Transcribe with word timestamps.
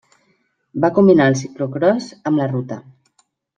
Va 0.85 0.91
combinar 0.95 1.27
el 1.33 1.37
ciclocròs 1.43 2.09
amb 2.31 2.41
la 2.43 2.51
ruta. 2.57 2.83